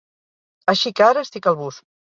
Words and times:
Així 0.75 0.95
que 1.01 1.07
ara 1.11 1.27
estic 1.29 1.53
al 1.55 1.63
bus. 1.65 1.83